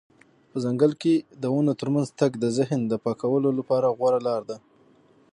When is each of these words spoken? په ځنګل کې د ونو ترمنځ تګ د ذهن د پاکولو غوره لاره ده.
په 0.49 0.57
ځنګل 0.63 0.91
کې 1.01 1.13
د 1.41 1.43
ونو 1.53 1.73
ترمنځ 1.79 2.07
تګ 2.19 2.31
د 2.39 2.45
ذهن 2.57 2.81
د 2.87 2.93
پاکولو 3.03 3.49
غوره 3.97 4.19
لاره 4.27 4.45
ده. 4.49 4.57